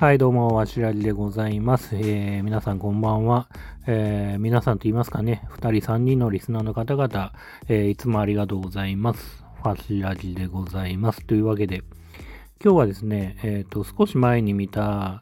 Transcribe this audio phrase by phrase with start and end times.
[0.00, 1.96] はい、どうも、わしらじでございます。
[1.96, 3.48] えー、皆さんこんばんは。
[3.88, 7.32] えー、皆さんと言いますかね、二人三人のリスナーの方々、
[7.66, 9.44] えー、いつもありがとうございます。
[9.60, 11.26] ファシラジでございます。
[11.26, 11.82] というわけで、
[12.62, 15.20] 今日はですね、えっ、と、少し前に見た、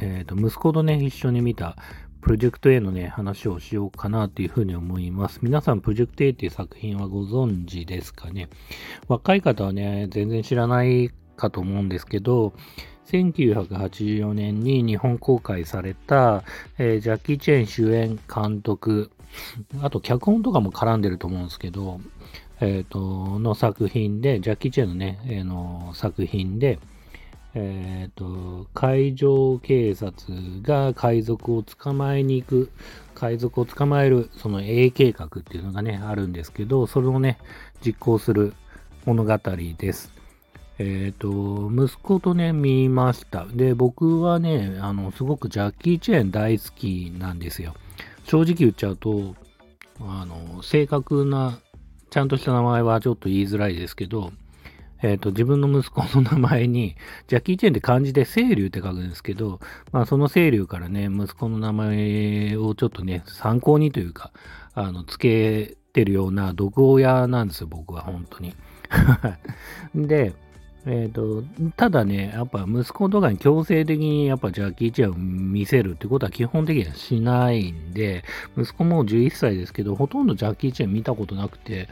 [0.00, 1.76] えっ、と、息子とね、一緒に見た、
[2.20, 5.38] プロジェクト A のね、話をしようかなというふうに思います。
[5.40, 8.48] 皆さん、プロジェクト A っていう作品はご存知ですかね
[9.06, 12.54] 若い方はね、全然知らないかと思うんですけど、
[13.10, 16.44] 1984年に日本公開された、
[16.78, 19.10] えー、ジャッキー・チェン主演監督、
[19.82, 22.00] あと脚本とかも絡んでると思うんですけど、
[22.60, 26.78] えっ、ー、と、の作品で、ジャッキー・チェンのね、えー、の作品で、
[27.54, 30.16] えっ、ー、と、海上警察
[30.62, 32.70] が海賊を捕まえに行く、
[33.14, 37.38] 海賊を捕まえる、その A 計画っていうのがね、あるんですけど、それをね、
[37.84, 38.54] 実行する
[39.04, 39.38] 物語
[39.78, 40.12] です。
[40.82, 43.44] えっ、ー、と、息子とね、見ました。
[43.44, 47.74] で、僕はね、あの、すごくジャッキー・チェーン大好きなんですよ。
[48.24, 49.34] 正直言っちゃうと、
[50.00, 51.58] あの、正確な、
[52.08, 54.32] ちゃんとした名前はちょっと言いづらいですけど、
[55.02, 56.96] えっ、ー、と、自分の息子の名前に、
[57.28, 59.60] ジャッキー・チェーンって漢字で清流って書くんですけど、
[59.92, 64.32] まあ、その清流からね、息子の名前をちょっとね、参考にというか、
[64.72, 68.54] あの、つけてるような毒親なんですよ、僕は、本当に。
[69.94, 70.32] で、
[70.86, 71.42] えっ、と、
[71.76, 78.24] ただね、やっぱ息子とかに強制的にやっぱジャッキー・チェンを見せるってことは基本的にはしないんで、
[78.56, 81.88] 息子も11歳ですけど、ほとんどジャッキー・チェン見たことなくて、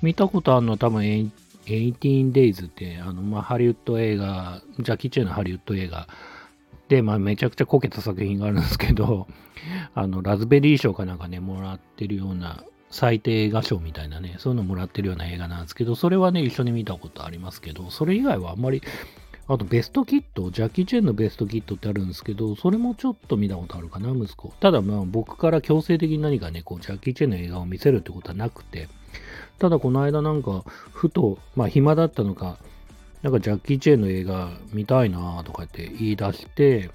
[0.00, 1.02] 見たことあるのは多分
[1.66, 6.08] 18 Days って、あの、まあ、ハリウッド映画、ジャッキー・チェンのハリウッド映画
[6.88, 9.28] で、まあ、めちゃくちゃこけた作品があるんですけど、
[9.94, 18.82] あの、ラズベリー賞かなんかね、もらってるような最低画賞みたいなね、そういうのもらってるような映画なんですけど、それはね、一緒に見たことありますけど、それ以外はあんまり、
[19.46, 24.52] あとベストキット、ジャッキー・チェーンのベストキットってあるんですけど、それもちょっと見たことあるかな、息子。
[24.60, 28.88] ただまあ僕から強制的に何かね、こう、ジャッキー・チェーンの映画を見せるってことはなくて、
[29.58, 32.58] ただこの間なんか、ふと、まあ暇だったのか、
[33.22, 36.90] なんかジャッキー・チェーンの映画見たいなとか言って言い出して、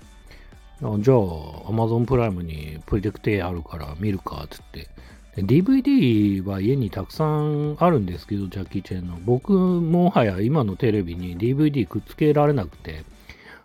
[0.80, 4.90] じゃあ、アマゾンプライムにプロジェクト A あるから見るか、つって、
[5.38, 9.20] DVD は家にたくさんあるんですけど、ジャッキー・チェンの。
[9.24, 13.04] 僕もはや今のテレビに DVD くっつけられなくて、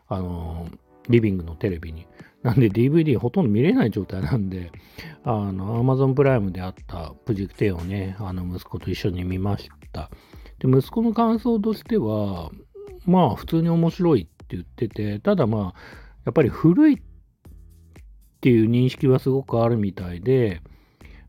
[0.09, 0.69] あの、
[1.09, 2.07] リビングのテレビに。
[2.43, 4.73] なんで DVD ほとんど見れない状態なんで、
[5.25, 10.11] あの、Amazon プライムであったプジクテをね、あの、息子と一緒に見ました。
[10.59, 12.51] で、息子の感想としては、
[13.05, 15.81] まあ、普通に面白いって言ってて、ただまあ、
[16.25, 16.99] やっぱり古いっ
[18.41, 20.63] ていう認識はすごくあるみたいで、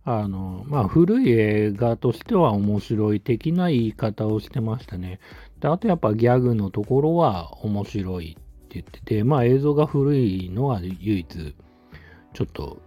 [0.03, 5.19] あの、まあ、古い映画としては面白い的な言い方をしてましたね。
[5.59, 11.55] で、あとやっぱギャグのところは面白いって言ってて、まあ映像が古いのは唯一、
[12.33, 12.81] ちょっと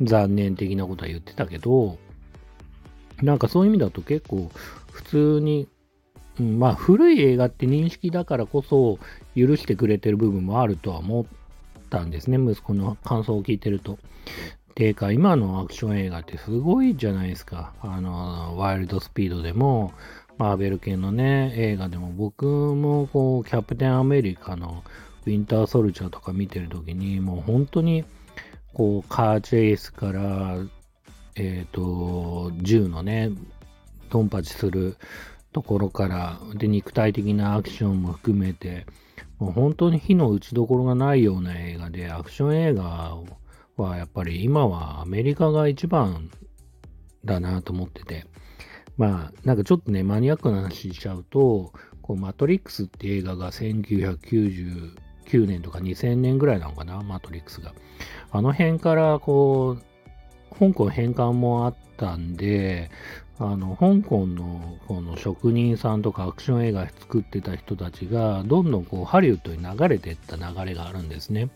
[0.00, 1.98] 残念的なことは言ってたけど、
[3.22, 4.50] なんかそういう意味だと結構
[4.92, 5.68] 普通に、
[6.38, 8.98] うん、まあ古い映画って認識だからこそ
[9.36, 11.26] 許してくれてる部分もあるとは思っ
[11.90, 13.98] たんですね、息子の感想を聞いてると。
[14.72, 17.72] てか、今のアクション映画ってすごいじゃないですか。
[17.80, 19.92] あの、ワイルドスピードでも、
[20.38, 24.82] マーベル系のね、映画でも、僕もこう、キャプテンアメリカの
[25.26, 28.04] ウィンターソルジャーとか見てるときに、もう本当に、
[28.74, 30.56] こう、カーチェイスから、
[31.36, 33.30] えっ、ー、と、銃のね、
[34.10, 34.96] ドンパチする
[35.52, 38.86] ところから、で、肉体的なアクションも含めて、
[39.38, 43.26] もう本当に火の打ちどころがないような映画で、アクション映画を
[43.76, 46.30] はやっぱり今はアメリカが一番
[47.24, 48.26] だなと思ってて、
[48.96, 51.72] まあなんかちょっとね、マニアックな話しちゃうと、
[52.02, 57.72] こうマトリックスって映画が1999年とか2000年ぐらいなのかな、マトリックスが。
[58.30, 62.90] あの辺からこう、香港返還もあったんで、
[63.38, 71.48] あの、香港のこの職人さんとかアクション映画作ってた人たちが、どんどんこうハリウッドに流れていった流れがあるんですね。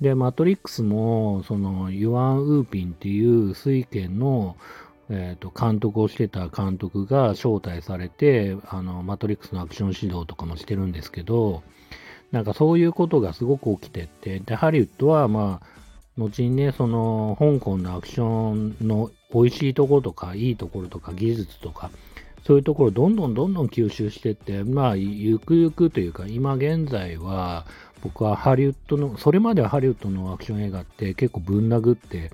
[0.00, 4.56] で、マトリックスも、その、ユアン・ウーピンっていう水拳の、
[5.08, 11.62] えー、と監督をしてた監督が招待されて、あの、マトリックスのアクション指導とかもしてるんですけど、
[12.32, 15.66] なんかそういうことがすごく起きてって、で、ハリウッドは、まあ、
[16.18, 21.90] 後にね、その、香港のアクションの美味しいところとか、いいところとか、技術とか、
[22.44, 27.66] そういうところをどんどんどんどん吸収してって、まあ、ゆくゆくというか、今現在は、
[28.02, 32.30] 僕はハリウッドの、それまではハリウッドのアクション映画って結構ぶん殴って、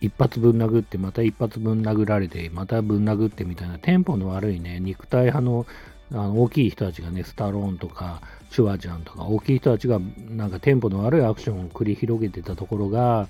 [0.00, 5.66] 一発ぶん殴って、また一発ぶん殴られて、またぶん殴ってみたいなテンポの悪いね、肉体派の
[6.12, 8.20] あの大きい人たちがね、スタローンとか、
[8.50, 9.98] シュワちゃんとか、大きい人たちが
[10.28, 13.28] なんかテンポの悪いアクションを繰り広げてたところが、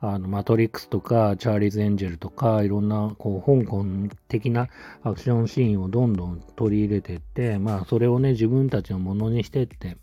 [0.00, 3.86] あの、マトリックスとか、チャーリーズ・エンジェルとか、いろんな、こう、香港
[4.28, 4.68] 的な
[5.02, 9.96] アクションシーンをどんどん取り入れていって、まあ、それをね、自分たちのものにしてって、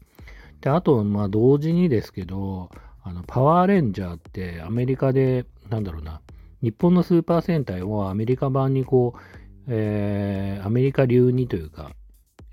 [0.61, 2.69] で、あと、まあ、同時にですけど、
[3.03, 6.21] あの、パワーレンジャーってアメリカで、なんだろうな、
[6.61, 9.19] 日本のスーパー戦隊をアメリカ版にこう、
[9.67, 11.91] えー、アメリカ流にというか、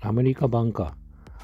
[0.01, 0.95] アメリカ版か、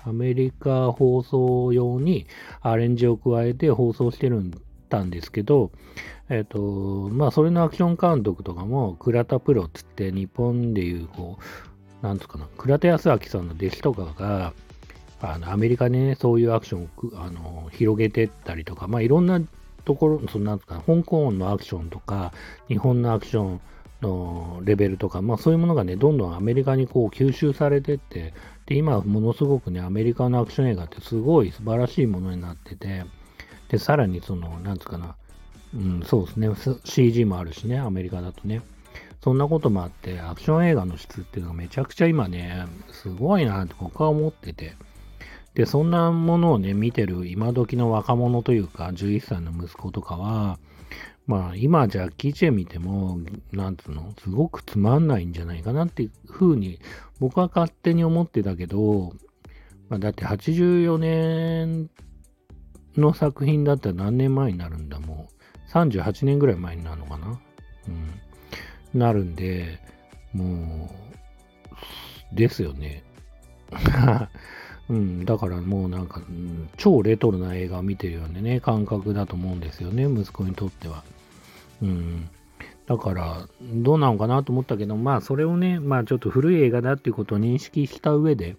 [0.04, 2.28] アメリカ放送用に
[2.62, 4.52] アレンジを加えて放送してるん
[4.90, 5.72] たんですけど、
[6.30, 11.38] えっ、ー、と、まあ、それのアクション監督とかも、倉田プロっつって、日本でいう、こ
[12.02, 14.54] う、なんつうかな、倉田康明さんの弟子とかが、
[15.22, 16.90] あのアメリカね、そういうアクションを
[17.22, 19.42] あの広げてったりとか、まあ、いろんな
[19.86, 22.34] ところ、そのなんか、香港のアクションとか、
[22.68, 23.62] 日本のアクション
[24.02, 28.34] のレベルとか、まあ、そういうものがね、どんどんアメリカにこう吸収されてって、
[28.66, 33.06] で、今、ものすごくね、アメリカのアクション映画ってすごい素晴らしいものになってて、
[33.70, 35.16] で、さらにその、なんつうかな、
[35.74, 36.50] うん、そうですね、
[36.84, 38.62] CG もあるしね、アメリカだとね。
[39.24, 44.76] そんなこともあって、アクション映画の質っていうのがめちゃくちゃ今ね、すごいなって僕は思ってて。
[45.56, 50.60] で、そんなものをね、見てる今時の若者というか、11歳の息子とかは、
[51.28, 53.18] まあ、今、ジャッキー・チェン見ても、
[53.52, 56.80] なんつうの、すごくつまんないんじゃないかなっていうふうに、
[57.20, 59.14] 僕は勝手に思ってたけど、
[59.90, 61.90] まあ、だって84年
[62.96, 65.72] の作品だったら何年前になるんだ、もう。
[65.72, 67.40] 38年ぐらい前になるのかな
[68.94, 69.00] うん。
[69.00, 69.80] なるんで、
[70.34, 70.90] も
[72.34, 73.04] う、ですよね。
[74.90, 81.04] うん、だからもうなんか、うん、超レトロな映画を見てるようなね、感覚だと思うんですよね、息子にとっては。
[81.82, 82.30] うん。
[82.86, 88.56] だから、どうなのかなと思ったけど、まあ、それをね、まあ、ちょっと古い映画だっていうことを認識した上で、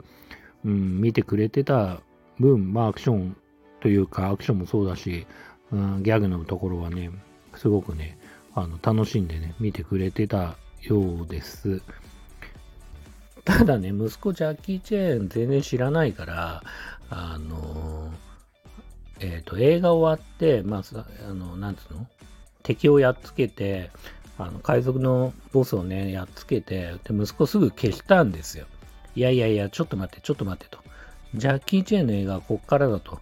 [0.64, 2.00] うん、見てくれてた
[2.40, 3.37] 分、まあ、アクション
[3.81, 5.26] というか、アクションもそうだし、
[5.70, 7.11] うん、ギャグのところはね、
[7.55, 8.19] すごくね、
[8.55, 11.82] あの、楽しんでね、見てくれてたようです。
[13.46, 16.62] ただね、息子ジャッキー・チェーン全然知らないから、
[17.08, 18.12] あの、
[19.20, 20.82] えっ、ー、と、映画終わって、まあ、
[21.31, 22.06] あの、なんつうの？
[22.64, 23.93] 敵をやっつけて、
[24.37, 28.66] あの、海賊のボスをね、やっつけて、で、息子すぐ消したんですよ。
[29.14, 30.82] いやいやいや、ちょっと待って、ちょっと待ってと。
[31.37, 33.20] ジャッキー・チェーンの映画はこっからだと。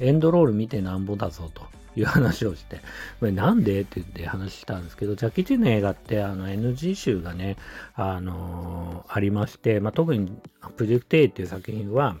[0.00, 1.62] エンドロール見てなんぼだぞと。
[1.96, 2.80] いう話をして、
[3.20, 3.80] これなんで？
[3.80, 7.56] って言って話したんですけど、ジャッキー・チェンの映画って、あの、NG 集がね、
[7.94, 10.30] あのー、ありまして、まあ、特に、
[10.76, 12.16] プロジェクト A っていう作品は、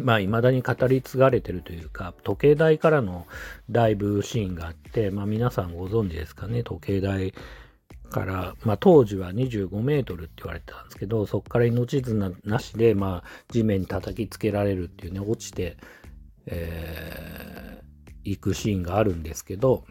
[0.00, 3.26] まあ、未だに語り継がれてるというか、時計台からの
[3.70, 7.32] ダイブシーンがあって、まあ、皆さんご存知ですかね、時計台
[8.10, 15.76] から、まあ、当時は25メートルって言われてたんですけど、そこから命綱なしで、まあ、地面に叩きつけられるっていうね、落ちて、
[16.46, 17.82] え
[18.24, 19.84] 行くシーンがあるんですけど、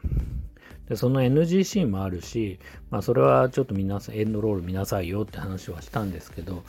[0.90, 2.60] でその NG シーンもあるし、
[2.90, 6.64] まあ、それはちょっと皆さん、エンドロール見なさいよって話はしたんですけど、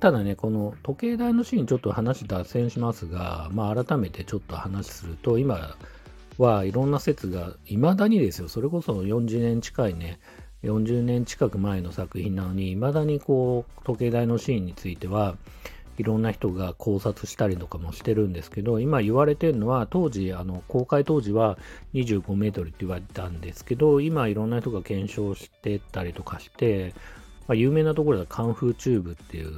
[0.00, 5.76] ただね、この時計台のシーン、ちょっと話脱線しますが、まあ、改めてちょっと話すると、今
[6.38, 10.18] はいろんな説が、いまだにですよ、それこそ40年近いね、
[10.64, 15.36] 40年近く前の作品なのに、いまだにこう、時計台のシーンについては、
[15.98, 21.58] いろんな人が考察したりとかもしてるんですけど、今言われてるのは、当時、あの、公開当時は
[21.94, 26.94] 25メートルって言われたんですけど、今いろんな人が検証してたりとかして、
[27.46, 29.52] まあ、有名なところではカンフーチューブっていう、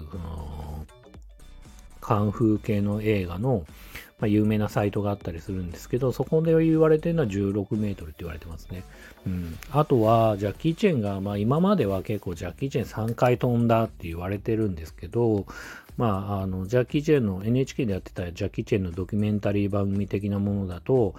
[2.01, 3.65] カンフー系の映画の、
[4.19, 8.85] まあ、有名なサイトがあったりするんですけど、そこで言われてるのは16メートルって言われてますね。
[9.27, 9.59] うん。
[9.71, 15.47] あとは、ジャッキー・チェンが、まあ今までは結構ジャッキー・チェン3回飛んだって言われてるんですけど、
[15.97, 21.15] まあ、あの、ジャッキー・チェンの NHK でやってたジャッキー・チェンのドキュメンタリー番組的なものだと、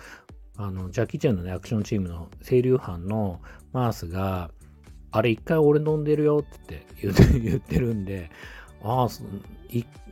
[0.58, 3.40] あの、ジャッキー・チェンのね、アクションチームの清流班の
[3.72, 4.52] マースが、
[5.12, 8.30] あれ一回俺飲んでるよって言って 言ってるんで、
[8.84, 9.10] ああ、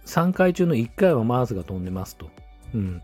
[0.06, 2.30] 3回中の1回はマースが飛んでますと。
[2.74, 3.02] うん。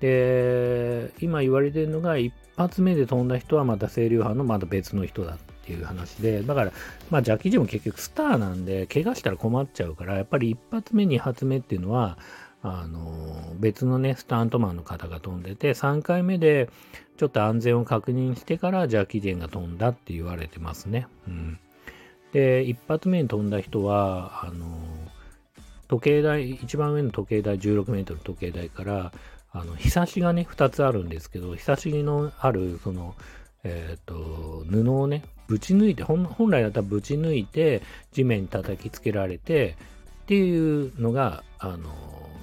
[0.00, 5.38] で、今言われてるのが、一発目で飛んだ人はまた清流班のまた別の人だっ
[5.68, 6.72] ていう話で、だから、
[7.10, 12.16] まあ、ジャッキー・ジも結局スターなんで、怪我したら困っちゃうから、やっぱり一発目、二発目っていうのは、
[12.62, 16.70] あの、別のね、スタントマンの方が飛んでて、3回目で
[17.18, 21.06] ちょっと安全を確認してから、ジャッキー・ジが飛んだって言われてますね。
[21.26, 21.58] うん。
[22.32, 24.66] で、一発目に飛んだ人は、あの、
[25.86, 29.12] 時計台、一番上の時計台、16メートル時計台から、
[29.50, 33.14] あの、ひさしがね、2つあるんですけど、ひさしのある、その、
[33.64, 39.76] えっ、ー、と、布をね、ぶち抜いて本、来だったらぶち抜いて、地面に叩きつけられて、
[40.22, 41.88] っていうのが、あの、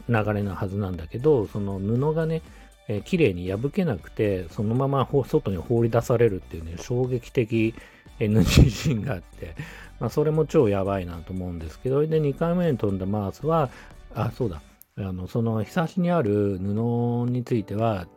[0.09, 2.41] 流れなはずなんだけど、その布がね、
[2.87, 7.75] えー、綺麗に破けなくて、そのまま外に放り出されるっていうね、衝撃的
[8.19, 9.55] NG シーンがあって、
[9.99, 13.69] まあ、それも超やばいなと思うんですけど、で、2回目に飛んだマースは、
[14.15, 14.61] あ、そうだ、
[14.97, 18.07] あの、その、ひさしにある布については、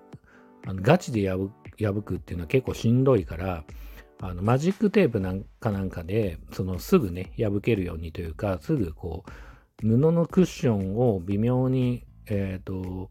[0.66, 1.48] あのガチで破
[2.04, 3.64] くっていうのは結構しんどいから、
[4.20, 13.10] あのマジックテープなんかなんかで、そのすぐね、破けるようにというか、すぐこう、布のクッションを微妙に、えっ、ー、と、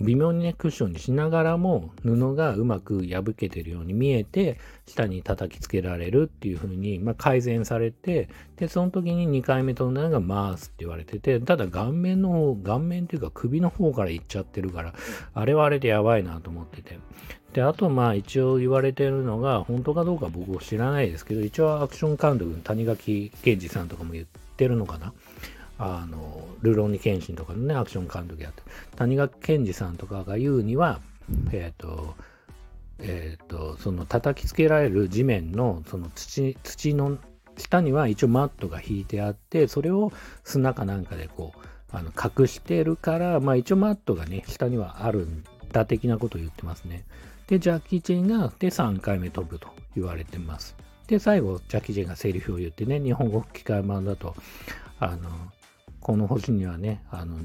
[0.00, 14.94] 微妙にね、クッションにしながらも、布がうまく破けてるように見えて、下に叩きつけられるっていう風に、まあ、改善されて、で、その時に2回目となるのがマースって言われてて、ただ顔面の方、顔面っていうか首の方からいっちゃってるから、
[15.34, 16.98] あれはあれでやばいなと思ってて。
[17.52, 24.26] で、あとまあ一応言われてるのが、本当かどうか僕は知らないですけど、一応アクション監督の谷垣健二さんとかも言っ
[24.56, 25.14] てるのかな。
[25.78, 28.62] あの、ルローニケンシンとかのね、アクション監督やって、
[28.96, 31.00] 谷垣健二さんとかが言うには、
[31.52, 32.14] えっ、ー、と、
[32.98, 37.18] えっ、ー、と、その叩きつけられる地面の、その土、土の
[37.58, 40.12] 下には一応マットが引いてあって、それを
[40.44, 41.58] 砂かなんかでこう、
[41.92, 47.04] あの隠してるから、まあ一応マットがね、下にはあるんだ的なことを言ってますね。
[47.48, 50.76] で、ジャッキー・チェンが、で、3回目飛ぶと言われてます。
[51.06, 54.34] で、最後、ジャッキー・チェンがセリフを言ってね、日本語吹き替え版だと、
[54.98, 55.30] あの、
[56.06, 57.36] この星にはね、あの、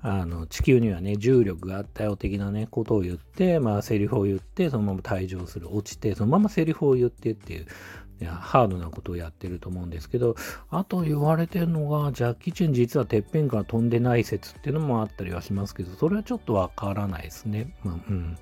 [0.00, 7.66] あの地球にはね、重力があったよ的なね、ことを言って、まあ、セリフを言って、そのまま退場する、落ちて、そのままセリフを言ってっていう、
[8.20, 10.36] いやハードなことをやってると思うんですけど、
[10.70, 17.74] あと言われてるのが、ジャッキーチェン実はてっぺんから飛んでない説っていうのもあったりはしますけど、それはちょっとわからないですね。
[17.82, 18.38] まあ、うん。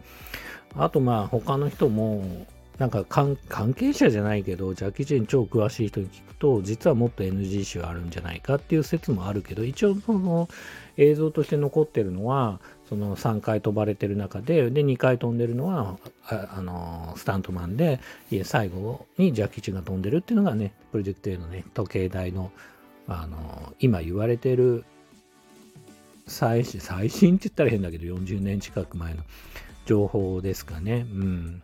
[0.77, 2.47] あとまあ、他の人も、
[2.83, 3.37] なんか関
[3.75, 10.49] 係者じゃないけど、ジャッキー・チェン超詳しい人に聞くと、実はもっと NG 集あるんじゃないかっていう説もあるけど、一応その
[10.97, 12.59] 映像として残ってるのは、
[12.89, 15.97] その3回飛ばれてる中で、で、2回飛んでるのは、
[16.27, 18.01] あの、スタントマンで、
[18.43, 22.51] 最後にジャッキー・チェンが飛んでるっていうのがね、プロジェクト A のね、時計台の、
[23.07, 24.85] あの、今言われてる
[26.27, 29.23] 最新、最新って言ったら変だけど、40年近く前の
[29.87, 31.07] 情報ですかね。
[31.13, 31.63] うん。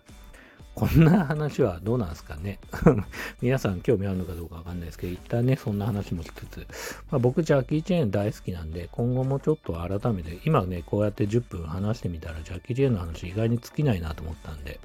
[0.78, 2.60] こんな話はどうなんですかね。
[3.42, 6.66] 皆さん興味あるのかどうかわかんないですけど、一旦ね、そんな話もしつつ、
[7.10, 14.78] まあ、僕、ジャッキー・チェーン大好きなんで、今後もちょっと改めて、今ね、こうやって10分話してみたら、ジャッキー・チェーンの話意外に尽きないなと思ったんで、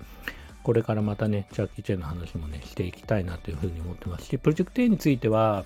[0.64, 5.64] これからまたね、ジャッキー・チェーンの話もね、していきたいなというふうに思ってますし、プロジェクト A については、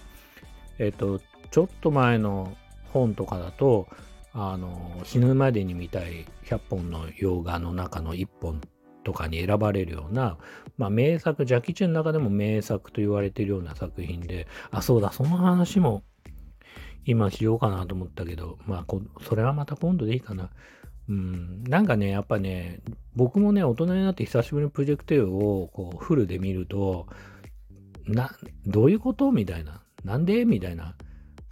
[0.77, 2.53] えっ、と、ちょっと前の
[2.91, 3.87] 本とかだと、
[4.33, 8.59] あの、死ぬまでに見たい100本の洋画の中の1本
[9.07, 10.37] とかに選ばれるような、
[10.77, 16.03] まあ、名作、ジャッキー・チェンの中でも名作と言われているような作品で、あ、そうだ、その話も
[17.05, 20.49] 今しようかなと思ったけど、まあ、それはまた今度でいいかな。
[21.07, 22.81] うん、なんかね、やっぱね、
[23.15, 27.07] 僕もね、大人になって久しぶりにプロジェクト A をこうフルで見ると、
[28.07, 28.35] な、
[28.65, 29.83] どういうことみたいな。
[30.03, 30.95] なんでみたいな。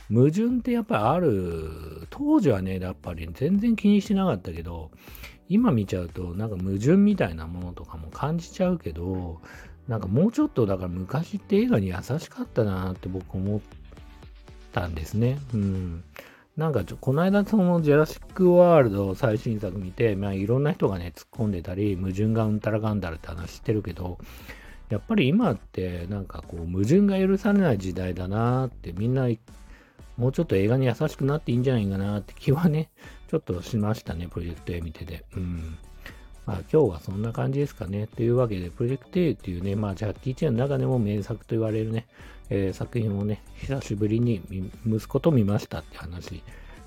[0.10, 2.06] 矛盾ってやっぱりある。
[2.10, 4.92] 当時はね、やっぱり全然気にしてなかったけど、
[5.50, 9.40] 今見ちゃうとなんか矛盾みたいなものとかも感じちゃうけど
[9.88, 13.62] なんかもうちょっとだから昔って映画に優しかったなって僕思っ
[14.74, 15.38] たんですね。
[15.54, 16.04] うん。
[16.58, 24.18] なんかちょ、この間そのジェラシックワールド最新作見て、まあいろんな人がね、突っ込んでたり、矛盾がうんたらかんだらって話してるけど、
[24.90, 29.28] やっぱり今ってなんかこう矛盾が許されない時代だなってみんな
[30.18, 32.90] もうちょっと映画に優しくなっていいんじゃないかなって気はね、
[33.28, 35.26] ちょっとしましたね、プロジェクト A 見てて。
[35.36, 35.78] うん。
[36.46, 38.08] まあ今日はそんな感じですかね。
[38.08, 42.08] というわけで、プロジェクト A っていうね、まあジャッキー・チェンの中でも名作と言われるね、
[42.50, 44.42] えー、作品をね、久しぶりに
[44.86, 46.44] 息子と見ましたって話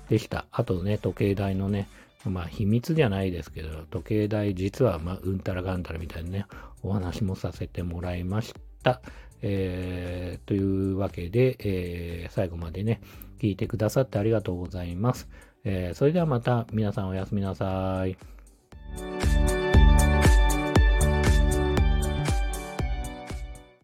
[0.09, 0.45] でした。
[0.51, 1.89] あとね、時計台のね、
[2.25, 6.45] まあ秘密じゃないですけど、時計台実はまあうんたらがんたらみたいなね、
[6.81, 9.01] お話もさせてもらいました。
[9.41, 13.01] えー、というわけで、えー、最後までね、
[13.39, 15.29] 聞いてくださってありがとうございます。
[15.63, 18.17] えー、それではまた皆さんおやすみなさい。